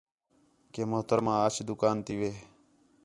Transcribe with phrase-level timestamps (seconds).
[0.73, 2.31] کہ محترمہ اَچ دُکان تی وِہ